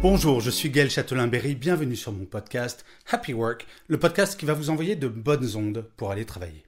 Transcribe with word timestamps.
Bonjour, 0.00 0.40
je 0.40 0.50
suis 0.50 0.70
Gaël 0.70 0.90
Châtelain-Berry, 0.90 1.56
bienvenue 1.56 1.96
sur 1.96 2.12
mon 2.12 2.24
podcast 2.24 2.84
Happy 3.10 3.32
Work, 3.32 3.66
le 3.88 3.98
podcast 3.98 4.38
qui 4.38 4.46
va 4.46 4.54
vous 4.54 4.70
envoyer 4.70 4.94
de 4.94 5.08
bonnes 5.08 5.56
ondes 5.56 5.90
pour 5.96 6.12
aller 6.12 6.24
travailler. 6.24 6.62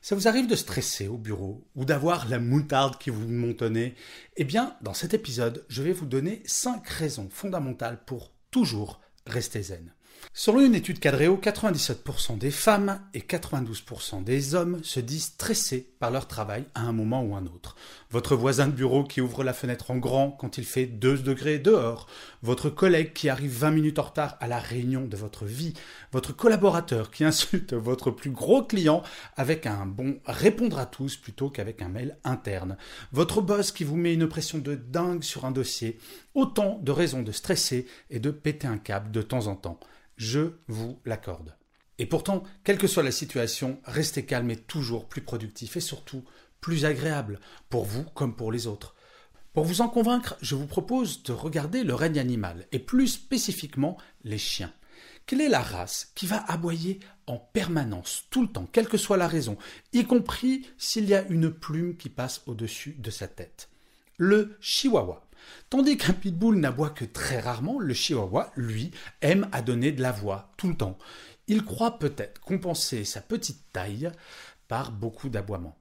Ça 0.00 0.14
vous 0.14 0.26
arrive 0.26 0.46
de 0.46 0.56
stresser 0.56 1.06
au 1.06 1.18
bureau 1.18 1.66
ou 1.74 1.84
d'avoir 1.84 2.26
la 2.30 2.38
moutarde 2.38 2.96
qui 2.96 3.10
vous 3.10 3.28
montonnait 3.28 3.94
Eh 4.38 4.44
bien, 4.44 4.74
dans 4.80 4.94
cet 4.94 5.12
épisode, 5.12 5.66
je 5.68 5.82
vais 5.82 5.92
vous 5.92 6.06
donner 6.06 6.42
5 6.46 6.88
raisons 6.88 7.28
fondamentales 7.30 8.02
pour 8.06 8.32
toujours 8.50 9.02
rester 9.26 9.60
zen. 9.60 9.92
Selon 10.38 10.60
une 10.60 10.74
étude 10.74 11.00
Cadréo, 11.00 11.40
97% 11.42 12.36
des 12.36 12.50
femmes 12.50 13.00
et 13.14 13.20
92% 13.20 14.22
des 14.22 14.54
hommes 14.54 14.84
se 14.84 15.00
disent 15.00 15.24
stressés 15.24 15.88
par 15.98 16.10
leur 16.10 16.28
travail 16.28 16.66
à 16.74 16.82
un 16.82 16.92
moment 16.92 17.22
ou 17.22 17.34
un 17.34 17.46
autre. 17.46 17.74
Votre 18.10 18.36
voisin 18.36 18.66
de 18.66 18.72
bureau 18.72 19.02
qui 19.02 19.22
ouvre 19.22 19.42
la 19.42 19.54
fenêtre 19.54 19.90
en 19.90 19.96
grand 19.96 20.30
quand 20.30 20.58
il 20.58 20.64
fait 20.64 20.84
2 20.84 21.16
degrés 21.18 21.58
dehors, 21.58 22.06
votre 22.42 22.68
collègue 22.68 23.14
qui 23.14 23.30
arrive 23.30 23.50
20 23.50 23.70
minutes 23.70 23.98
en 23.98 24.02
retard 24.02 24.36
à 24.40 24.46
la 24.46 24.58
réunion 24.58 25.06
de 25.06 25.16
votre 25.16 25.46
vie, 25.46 25.72
votre 26.12 26.36
collaborateur 26.36 27.10
qui 27.10 27.24
insulte 27.24 27.72
votre 27.72 28.10
plus 28.10 28.30
gros 28.30 28.62
client 28.62 29.02
avec 29.38 29.64
un 29.64 29.86
bon 29.86 30.18
répondre 30.26 30.78
à 30.78 30.84
tous 30.84 31.16
plutôt 31.16 31.48
qu'avec 31.48 31.80
un 31.80 31.88
mail 31.88 32.18
interne, 32.24 32.76
votre 33.10 33.40
boss 33.40 33.72
qui 33.72 33.84
vous 33.84 33.96
met 33.96 34.12
une 34.12 34.28
pression 34.28 34.58
de 34.58 34.74
dingue 34.74 35.24
sur 35.24 35.46
un 35.46 35.50
dossier, 35.50 35.98
autant 36.34 36.78
de 36.82 36.92
raisons 36.92 37.22
de 37.22 37.32
stresser 37.32 37.86
et 38.10 38.20
de 38.20 38.30
péter 38.30 38.66
un 38.66 38.78
câble 38.78 39.10
de 39.10 39.22
temps 39.22 39.46
en 39.46 39.56
temps. 39.56 39.80
Je 40.16 40.58
vous 40.66 41.00
l'accorde. 41.04 41.56
Et 41.98 42.06
pourtant, 42.06 42.42
quelle 42.64 42.78
que 42.78 42.86
soit 42.86 43.02
la 43.02 43.10
situation, 43.10 43.80
rester 43.84 44.24
calme 44.24 44.50
est 44.50 44.66
toujours 44.66 45.08
plus 45.08 45.22
productif 45.22 45.76
et 45.76 45.80
surtout 45.80 46.24
plus 46.60 46.84
agréable, 46.84 47.40
pour 47.70 47.84
vous 47.84 48.04
comme 48.04 48.34
pour 48.34 48.52
les 48.52 48.66
autres. 48.66 48.94
Pour 49.52 49.64
vous 49.64 49.80
en 49.80 49.88
convaincre, 49.88 50.36
je 50.42 50.54
vous 50.54 50.66
propose 50.66 51.22
de 51.22 51.32
regarder 51.32 51.84
le 51.84 51.94
règne 51.94 52.18
animal, 52.18 52.66
et 52.72 52.78
plus 52.78 53.08
spécifiquement 53.08 53.96
les 54.24 54.38
chiens. 54.38 54.72
Quelle 55.26 55.40
est 55.40 55.48
la 55.48 55.62
race 55.62 56.12
qui 56.14 56.26
va 56.26 56.44
aboyer 56.50 57.00
en 57.26 57.38
permanence, 57.38 58.24
tout 58.30 58.42
le 58.42 58.48
temps, 58.48 58.68
quelle 58.70 58.88
que 58.88 58.98
soit 58.98 59.16
la 59.16 59.28
raison, 59.28 59.56
y 59.92 60.04
compris 60.04 60.66
s'il 60.78 61.06
y 61.06 61.14
a 61.14 61.26
une 61.28 61.50
plume 61.50 61.96
qui 61.96 62.10
passe 62.10 62.42
au-dessus 62.46 62.96
de 62.98 63.10
sa 63.10 63.28
tête? 63.28 63.68
Le 64.18 64.56
chihuahua. 64.60 65.25
Tandis 65.70 65.96
qu'un 65.96 66.12
pitbull 66.12 66.56
n'aboie 66.58 66.90
que 66.90 67.04
très 67.04 67.40
rarement, 67.40 67.78
le 67.78 67.94
chihuahua, 67.94 68.52
lui, 68.56 68.90
aime 69.20 69.48
à 69.52 69.62
donner 69.62 69.92
de 69.92 70.02
la 70.02 70.12
voix 70.12 70.52
tout 70.56 70.68
le 70.68 70.76
temps. 70.76 70.98
Il 71.48 71.64
croit 71.64 71.98
peut-être 71.98 72.40
compenser 72.40 73.04
sa 73.04 73.20
petite 73.20 73.72
taille 73.72 74.10
par 74.68 74.92
beaucoup 74.92 75.28
d'aboiements. 75.28 75.78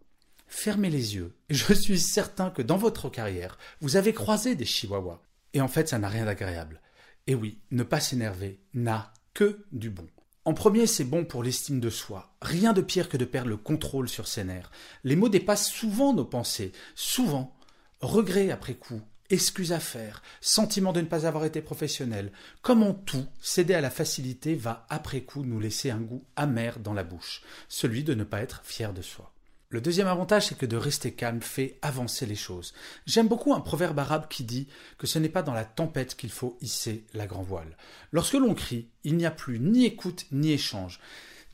Fermez 0.47 0.89
les 0.89 1.15
yeux, 1.15 1.35
je 1.49 1.73
suis 1.73 1.99
certain 1.99 2.49
que 2.49 2.61
dans 2.61 2.77
votre 2.77 3.09
carrière, 3.09 3.57
vous 3.81 3.95
avez 3.95 4.13
croisé 4.13 4.55
des 4.55 4.65
chihuahuas. 4.65 5.21
Et 5.53 5.61
en 5.61 5.67
fait, 5.67 5.89
ça 5.89 5.99
n'a 5.99 6.09
rien 6.09 6.25
d'agréable. 6.25 6.81
Et 7.27 7.35
oui, 7.35 7.59
ne 7.71 7.83
pas 7.83 7.99
s'énerver 7.99 8.59
n'a 8.73 9.13
que 9.33 9.65
du 9.71 9.89
bon. 9.89 10.07
En 10.47 10.53
premier, 10.53 10.85
c'est 10.85 11.03
bon 11.05 11.25
pour 11.25 11.41
l'estime 11.41 11.79
de 11.79 11.89
soi. 11.89 12.35
Rien 12.41 12.71
de 12.71 12.81
pire 12.81 13.09
que 13.09 13.17
de 13.17 13.25
perdre 13.25 13.49
le 13.49 13.57
contrôle 13.57 14.07
sur 14.07 14.27
ses 14.27 14.43
nerfs. 14.43 14.69
Les 15.03 15.15
mots 15.15 15.29
dépassent 15.29 15.71
souvent 15.71 16.13
nos 16.13 16.25
pensées, 16.25 16.71
souvent. 16.93 17.57
Regret 17.99 18.51
après 18.51 18.75
coup, 18.75 19.01
excuse 19.29 19.71
à 19.71 19.79
faire, 19.79 20.21
sentiment 20.41 20.93
de 20.93 21.01
ne 21.01 21.07
pas 21.07 21.25
avoir 21.25 21.45
été 21.45 21.61
professionnel. 21.61 22.31
Comme 22.61 22.83
en 22.83 22.93
tout, 22.93 23.25
céder 23.41 23.73
à 23.73 23.81
la 23.81 23.89
facilité 23.89 24.55
va 24.55 24.85
après 24.89 25.21
coup 25.21 25.43
nous 25.43 25.59
laisser 25.59 25.89
un 25.89 25.99
goût 25.99 26.23
amer 26.35 26.79
dans 26.79 26.93
la 26.93 27.03
bouche, 27.03 27.41
celui 27.67 28.03
de 28.03 28.13
ne 28.13 28.23
pas 28.23 28.41
être 28.41 28.61
fier 28.63 28.93
de 28.93 29.01
soi. 29.01 29.31
Le 29.69 29.81
deuxième 29.81 30.07
avantage, 30.07 30.47
c'est 30.47 30.57
que 30.57 30.65
de 30.65 30.77
rester 30.77 31.11
calme 31.11 31.41
fait 31.41 31.79
avancer 31.81 32.25
les 32.25 32.35
choses. 32.35 32.73
J'aime 33.07 33.27
beaucoup 33.27 33.53
un 33.53 33.59
proverbe 33.59 33.97
arabe 33.99 34.27
qui 34.29 34.43
dit 34.43 34.67
que 34.97 35.07
ce 35.07 35.17
n'est 35.17 35.27
pas 35.27 35.41
dans 35.41 35.53
la 35.53 35.65
tempête 35.65 36.15
qu'il 36.15 36.29
faut 36.29 36.57
hisser 36.61 37.03
la 37.13 37.25
grand 37.25 37.41
voile. 37.41 37.75
Lorsque 38.11 38.35
l'on 38.35 38.53
crie, 38.53 38.87
il 39.03 39.17
n'y 39.17 39.25
a 39.25 39.31
plus 39.31 39.59
ni 39.59 39.85
écoute 39.85 40.27
ni 40.31 40.51
échange. 40.51 40.99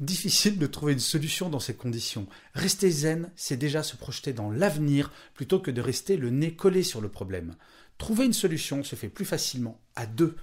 Difficile 0.01 0.57
de 0.57 0.65
trouver 0.65 0.93
une 0.93 0.99
solution 0.99 1.47
dans 1.47 1.59
ces 1.59 1.75
conditions. 1.75 2.25
Rester 2.55 2.89
zen, 2.89 3.29
c'est 3.35 3.55
déjà 3.55 3.83
se 3.83 3.95
projeter 3.95 4.33
dans 4.33 4.49
l'avenir 4.49 5.11
plutôt 5.35 5.59
que 5.59 5.69
de 5.69 5.79
rester 5.79 6.17
le 6.17 6.31
nez 6.31 6.55
collé 6.55 6.81
sur 6.81 7.01
le 7.01 7.09
problème. 7.09 7.55
Trouver 7.99 8.25
une 8.25 8.33
solution 8.33 8.83
se 8.83 8.95
fait 8.95 9.09
plus 9.09 9.25
facilement 9.25 9.79
à 9.95 10.07
deux. 10.07 10.35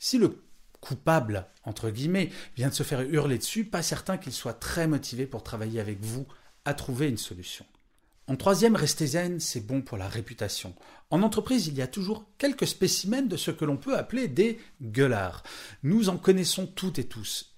Si 0.00 0.18
le 0.18 0.42
coupable, 0.80 1.46
entre 1.62 1.90
guillemets, 1.90 2.30
vient 2.56 2.68
de 2.68 2.74
se 2.74 2.82
faire 2.82 3.00
hurler 3.00 3.38
dessus, 3.38 3.64
pas 3.64 3.84
certain 3.84 4.18
qu'il 4.18 4.32
soit 4.32 4.54
très 4.54 4.88
motivé 4.88 5.26
pour 5.26 5.44
travailler 5.44 5.78
avec 5.78 6.00
vous 6.02 6.26
à 6.64 6.74
trouver 6.74 7.08
une 7.08 7.16
solution. 7.16 7.64
En 8.26 8.34
troisième, 8.34 8.74
rester 8.74 9.06
zen, 9.06 9.38
c'est 9.38 9.64
bon 9.64 9.82
pour 9.82 9.98
la 9.98 10.08
réputation. 10.08 10.74
En 11.10 11.22
entreprise, 11.22 11.68
il 11.68 11.74
y 11.74 11.82
a 11.82 11.86
toujours 11.86 12.26
quelques 12.38 12.66
spécimens 12.66 13.22
de 13.22 13.36
ce 13.36 13.52
que 13.52 13.64
l'on 13.64 13.76
peut 13.76 13.96
appeler 13.96 14.26
des 14.26 14.58
gueulards. 14.82 15.44
Nous 15.84 16.08
en 16.08 16.18
connaissons 16.18 16.66
toutes 16.66 16.98
et 16.98 17.06
tous. 17.06 17.55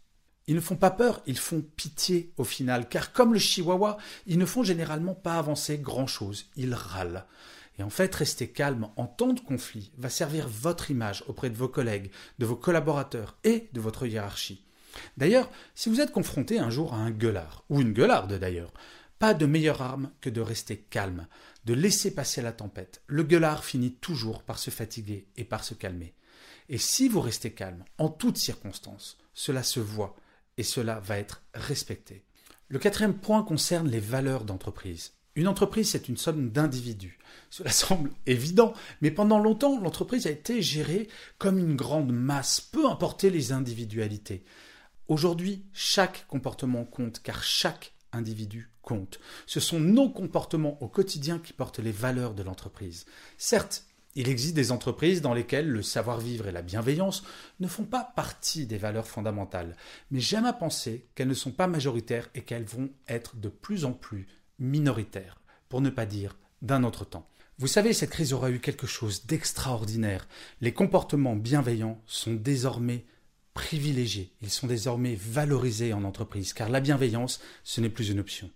Ils 0.49 0.55
ne 0.55 0.61
font 0.61 0.77
pas 0.77 0.91
peur, 0.91 1.21
ils 1.27 1.39
font 1.39 1.63
pitié 1.77 2.33
au 2.39 2.45
final, 2.45 2.89
car 2.89 3.13
comme 3.13 3.35
le 3.35 3.39
chihuahua, 3.39 3.99
ils 4.27 4.39
ne 4.39 4.47
font 4.47 4.63
généralement 4.63 5.15
pas 5.15 5.35
avancer 5.35 5.77
grand-chose, 5.77 6.47
ils 6.57 6.73
râlent. 6.73 7.27
Et 7.79 7.83
en 7.83 7.91
fait, 7.91 8.13
rester 8.15 8.49
calme 8.49 8.89
en 8.97 9.07
temps 9.07 9.35
de 9.35 9.41
conflit 9.41 9.93
va 9.99 10.09
servir 10.09 10.49
votre 10.49 10.91
image 10.91 11.23
auprès 11.29 11.51
de 11.51 11.57
vos 11.57 11.69
collègues, 11.69 12.11
de 12.39 12.47
vos 12.47 12.57
collaborateurs 12.57 13.37
et 13.45 13.69
de 13.75 13.81
votre 13.81 14.07
hiérarchie. 14.07 14.65
D'ailleurs, 15.19 15.51
si 15.75 15.91
vous 15.91 16.01
êtes 16.01 16.13
confronté 16.13 16.59
un 16.59 16.71
jour 16.71 16.95
à 16.95 16.97
un 16.97 17.11
gueulard, 17.11 17.65
ou 17.69 17.83
une 17.83 17.93
gueularde 17.93 18.39
d'ailleurs, 18.39 18.73
pas 19.19 19.35
de 19.35 19.45
meilleure 19.45 19.83
arme 19.83 20.11
que 20.23 20.31
de 20.31 20.41
rester 20.41 20.79
calme, 20.79 21.27
de 21.67 21.75
laisser 21.75 22.15
passer 22.15 22.41
la 22.41 22.53
tempête. 22.53 23.03
Le 23.07 23.23
gueulard 23.23 23.65
finit 23.65 23.93
toujours 23.93 24.43
par 24.43 24.59
se 24.59 24.71
fatiguer 24.71 25.27
et 25.37 25.45
par 25.45 25.63
se 25.63 25.75
calmer. 25.75 26.15
Et 26.71 26.79
si 26.79 27.09
vous 27.09 27.21
restez 27.21 27.53
calme, 27.53 27.85
en 27.99 28.09
toutes 28.09 28.39
circonstances, 28.39 29.19
cela 29.35 29.63
se 29.63 29.81
voit 29.81 30.17
et 30.59 30.63
cela 30.63 31.01
va 31.01 31.19
être 31.19 31.43
respecté. 31.55 32.25
Le 32.69 32.79
quatrième 32.79 33.17
point 33.17 33.43
concerne 33.43 33.89
les 33.89 34.01
valeurs 34.01 34.45
d'entreprise. 34.45 35.13
Une 35.37 35.49
entreprise, 35.49 35.91
c'est 35.91 36.09
une 36.09 36.17
somme 36.17 36.51
d'individus. 36.51 37.19
Cela 37.49 37.71
semble 37.73 38.11
évident, 38.27 38.75
mais 39.01 39.11
pendant 39.11 39.39
longtemps, 39.39 39.81
l'entreprise 39.81 40.27
a 40.27 40.31
été 40.31 40.61
gérée 40.61 41.09
comme 41.39 41.59
une 41.59 41.77
grande 41.77 42.13
masse, 42.13 42.61
peu 42.61 42.87
importe 42.87 43.25
les 43.25 43.53
individualités. 43.53 44.45
Aujourd'hui, 45.07 45.65
chaque 45.73 46.27
comportement 46.27 46.85
compte, 46.85 47.23
car 47.23 47.43
chaque 47.43 47.95
individu 48.13 48.71
compte. 48.83 49.21
Ce 49.47 49.61
sont 49.61 49.81
nos 49.81 50.11
comportements 50.11 50.83
au 50.83 50.89
quotidien 50.89 51.39
qui 51.39 51.53
portent 51.53 51.79
les 51.79 51.93
valeurs 51.93 52.35
de 52.35 52.43
l'entreprise. 52.43 53.07
Certes, 53.37 53.85
il 54.19 54.29
existe 54.29 54.57
des 54.57 54.73
entreprises 54.73 55.23
dans 55.23 55.33
lesquelles 55.33 55.71
le 55.71 55.81
savoir-vivre 55.81 56.49
et 56.49 56.53
la 56.53 56.61
bienveillance 56.61 57.23
ne 57.61 57.69
font 57.69 57.85
pas 57.85 58.03
partie 58.03 58.67
des 58.67 58.77
valeurs 58.77 59.07
fondamentales, 59.07 59.77
mais 60.11 60.19
j'aime 60.19 60.45
à 60.45 60.53
penser 60.53 61.07
qu'elles 61.15 61.29
ne 61.29 61.35
sont 61.35 61.53
pas 61.53 61.69
majoritaires 61.69 62.29
et 62.35 62.43
qu'elles 62.43 62.65
vont 62.65 62.91
être 63.07 63.37
de 63.37 63.49
plus 63.49 63.85
en 63.85 63.93
plus 63.93 64.27
minoritaires, 64.59 65.41
pour 65.69 65.81
ne 65.81 65.89
pas 65.89 66.05
dire 66.05 66.37
d'un 66.63 66.83
autre 66.83 67.05
temps. 67.05 67.29
Vous 67.59 67.69
savez, 67.69 67.93
cette 67.93 68.11
crise 68.11 68.33
aura 68.33 68.51
eu 68.51 68.59
quelque 68.59 68.89
chose 68.89 69.25
d'extraordinaire. 69.27 70.27
Les 70.61 70.73
comportements 70.73 71.37
bienveillants 71.37 72.03
sont 72.05 72.35
désormais 72.35 73.05
privilégiés, 73.55 74.33
ils 74.43 74.51
sont 74.51 74.67
désormais 74.67 75.15
valorisés 75.15 75.93
en 75.93 76.03
entreprise, 76.03 76.55
car 76.55 76.69
la 76.71 76.81
bienveillance, 76.81 77.41
ce 77.63 77.81
n'est 77.81 77.89
plus 77.89 78.11
une 78.11 78.19
option. 78.19 78.51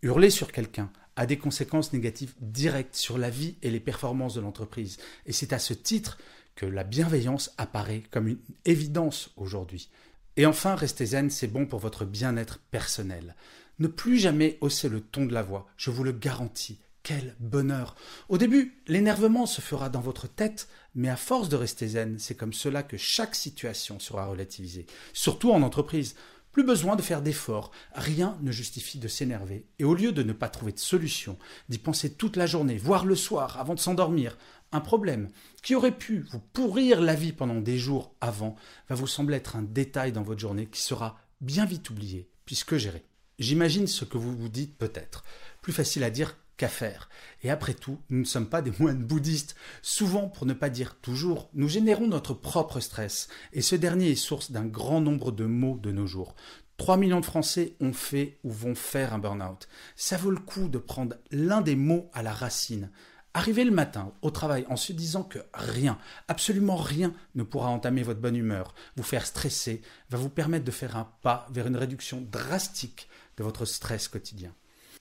Hurler 0.00 0.30
sur 0.30 0.52
quelqu'un 0.52 0.90
a 1.16 1.26
des 1.26 1.38
conséquences 1.38 1.92
négatives 1.92 2.34
directes 2.40 2.96
sur 2.96 3.18
la 3.18 3.30
vie 3.30 3.56
et 3.62 3.70
les 3.70 3.80
performances 3.80 4.34
de 4.34 4.40
l'entreprise, 4.40 4.98
et 5.26 5.32
c'est 5.32 5.52
à 5.52 5.58
ce 5.58 5.74
titre 5.74 6.18
que 6.54 6.66
la 6.66 6.84
bienveillance 6.84 7.52
apparaît 7.58 8.02
comme 8.10 8.28
une 8.28 8.40
évidence 8.64 9.30
aujourd'hui. 9.36 9.90
Et 10.36 10.46
enfin, 10.46 10.74
rester 10.74 11.06
zen, 11.06 11.30
c'est 11.30 11.48
bon 11.48 11.66
pour 11.66 11.80
votre 11.80 12.04
bien-être 12.04 12.58
personnel. 12.70 13.34
Ne 13.78 13.88
plus 13.88 14.18
jamais 14.18 14.58
hausser 14.60 14.88
le 14.88 15.00
ton 15.00 15.26
de 15.26 15.34
la 15.34 15.42
voix, 15.42 15.66
je 15.76 15.90
vous 15.90 16.04
le 16.04 16.12
garantis, 16.12 16.78
quel 17.02 17.34
bonheur 17.40 17.96
Au 18.28 18.38
début, 18.38 18.80
l'énervement 18.86 19.46
se 19.46 19.60
fera 19.60 19.88
dans 19.88 20.00
votre 20.00 20.28
tête, 20.28 20.68
mais 20.94 21.08
à 21.08 21.16
force 21.16 21.48
de 21.48 21.56
rester 21.56 21.88
zen, 21.88 22.18
c'est 22.18 22.36
comme 22.36 22.52
cela 22.52 22.82
que 22.82 22.96
chaque 22.96 23.34
situation 23.34 23.98
sera 23.98 24.26
relativisée, 24.26 24.86
surtout 25.12 25.50
en 25.50 25.62
entreprise. 25.62 26.14
Plus 26.52 26.64
besoin 26.64 26.96
de 26.96 27.02
faire 27.02 27.22
d'efforts, 27.22 27.70
rien 27.94 28.36
ne 28.42 28.52
justifie 28.52 28.98
de 28.98 29.08
s'énerver, 29.08 29.66
et 29.78 29.84
au 29.84 29.94
lieu 29.94 30.12
de 30.12 30.22
ne 30.22 30.34
pas 30.34 30.50
trouver 30.50 30.72
de 30.72 30.78
solution, 30.78 31.38
d'y 31.70 31.78
penser 31.78 32.12
toute 32.12 32.36
la 32.36 32.46
journée, 32.46 32.76
voire 32.76 33.06
le 33.06 33.16
soir, 33.16 33.58
avant 33.58 33.74
de 33.74 33.80
s'endormir, 33.80 34.36
un 34.70 34.80
problème 34.80 35.28
qui 35.62 35.74
aurait 35.74 35.96
pu 35.96 36.26
vous 36.30 36.40
pourrir 36.40 37.00
la 37.00 37.14
vie 37.14 37.32
pendant 37.32 37.60
des 37.60 37.78
jours 37.78 38.14
avant 38.20 38.56
va 38.88 38.94
vous 38.94 39.06
sembler 39.06 39.36
être 39.36 39.56
un 39.56 39.62
détail 39.62 40.12
dans 40.12 40.22
votre 40.22 40.40
journée 40.40 40.66
qui 40.66 40.80
sera 40.80 41.18
bien 41.40 41.64
vite 41.64 41.88
oublié, 41.90 42.28
puisque 42.44 42.76
géré. 42.76 43.04
J'imagine 43.38 43.86
ce 43.86 44.04
que 44.04 44.18
vous 44.18 44.36
vous 44.36 44.48
dites 44.48 44.76
peut-être. 44.76 45.24
Plus 45.62 45.72
facile 45.72 46.04
à 46.04 46.10
dire 46.10 46.36
faire. 46.68 47.08
Et 47.42 47.50
après 47.50 47.74
tout, 47.74 47.98
nous 48.10 48.20
ne 48.20 48.24
sommes 48.24 48.48
pas 48.48 48.62
des 48.62 48.72
moines 48.78 49.04
bouddhistes. 49.04 49.56
Souvent, 49.82 50.28
pour 50.28 50.46
ne 50.46 50.52
pas 50.52 50.70
dire 50.70 50.96
toujours, 50.96 51.50
nous 51.54 51.68
générons 51.68 52.06
notre 52.06 52.34
propre 52.34 52.80
stress. 52.80 53.28
Et 53.52 53.62
ce 53.62 53.76
dernier 53.76 54.10
est 54.10 54.16
source 54.16 54.50
d'un 54.50 54.66
grand 54.66 55.00
nombre 55.00 55.32
de 55.32 55.44
maux 55.44 55.78
de 55.78 55.92
nos 55.92 56.06
jours. 56.06 56.34
3 56.78 56.96
millions 56.96 57.20
de 57.20 57.26
Français 57.26 57.76
ont 57.80 57.92
fait 57.92 58.38
ou 58.44 58.50
vont 58.50 58.74
faire 58.74 59.14
un 59.14 59.18
burn-out. 59.18 59.68
Ça 59.94 60.16
vaut 60.16 60.30
le 60.30 60.40
coup 60.40 60.68
de 60.68 60.78
prendre 60.78 61.16
l'un 61.30 61.60
des 61.60 61.76
mots 61.76 62.10
à 62.12 62.22
la 62.22 62.32
racine. 62.32 62.90
Arriver 63.34 63.64
le 63.64 63.70
matin 63.70 64.12
au 64.20 64.30
travail 64.30 64.66
en 64.68 64.76
se 64.76 64.92
disant 64.92 65.22
que 65.22 65.38
rien, 65.54 65.98
absolument 66.28 66.76
rien 66.76 67.14
ne 67.34 67.44
pourra 67.44 67.68
entamer 67.68 68.02
votre 68.02 68.20
bonne 68.20 68.36
humeur, 68.36 68.74
vous 68.96 69.02
faire 69.02 69.26
stresser, 69.26 69.80
va 70.10 70.18
vous 70.18 70.28
permettre 70.28 70.66
de 70.66 70.70
faire 70.70 70.96
un 70.96 71.10
pas 71.22 71.46
vers 71.50 71.66
une 71.66 71.76
réduction 71.76 72.20
drastique 72.20 73.08
de 73.38 73.42
votre 73.42 73.64
stress 73.64 74.08
quotidien. 74.08 74.52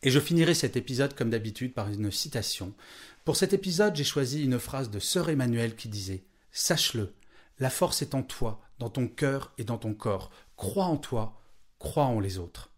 Et 0.03 0.09
je 0.09 0.19
finirai 0.19 0.53
cet 0.53 0.75
épisode 0.75 1.15
comme 1.15 1.29
d'habitude 1.29 1.73
par 1.73 1.89
une 1.89 2.11
citation. 2.11 2.73
Pour 3.23 3.35
cet 3.35 3.53
épisode, 3.53 3.95
j'ai 3.95 4.03
choisi 4.03 4.43
une 4.43 4.57
phrase 4.57 4.89
de 4.89 4.99
Sœur 4.99 5.29
Emmanuel 5.29 5.75
qui 5.75 5.89
disait 5.89 6.23
Sache-le, 6.51 7.13
la 7.59 7.69
force 7.69 8.01
est 8.01 8.15
en 8.15 8.23
toi, 8.23 8.61
dans 8.79 8.89
ton 8.89 9.07
cœur 9.07 9.53
et 9.59 9.63
dans 9.63 9.77
ton 9.77 9.93
corps. 9.93 10.31
Crois 10.57 10.85
en 10.85 10.97
toi, 10.97 11.39
crois 11.77 12.05
en 12.05 12.19
les 12.19 12.39
autres. 12.39 12.71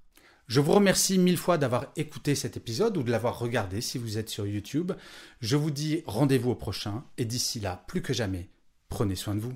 Je 0.47 0.59
vous 0.59 0.73
remercie 0.73 1.17
mille 1.17 1.37
fois 1.37 1.57
d'avoir 1.57 1.87
écouté 1.95 2.35
cet 2.35 2.57
épisode 2.57 2.97
ou 2.97 3.03
de 3.03 3.11
l'avoir 3.11 3.39
regardé 3.39 3.79
si 3.79 3.97
vous 3.97 4.17
êtes 4.17 4.29
sur 4.29 4.45
YouTube. 4.45 4.91
Je 5.39 5.55
vous 5.55 5.71
dis 5.71 6.03
rendez-vous 6.05 6.51
au 6.51 6.55
prochain 6.55 7.05
et 7.17 7.23
d'ici 7.23 7.61
là, 7.61 7.85
plus 7.87 8.01
que 8.01 8.13
jamais, 8.13 8.49
prenez 8.89 9.15
soin 9.15 9.35
de 9.35 9.39
vous. 9.39 9.55